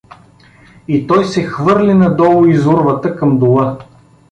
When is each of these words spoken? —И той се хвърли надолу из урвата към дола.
—И 0.87 1.07
той 1.07 1.25
се 1.25 1.43
хвърли 1.43 1.93
надолу 1.93 2.45
из 2.45 2.65
урвата 2.65 3.15
към 3.15 3.39
дола. 3.39 3.77